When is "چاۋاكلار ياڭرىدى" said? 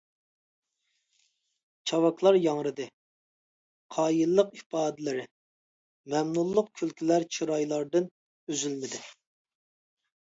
1.89-2.87